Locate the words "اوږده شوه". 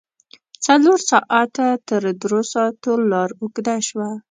3.41-4.09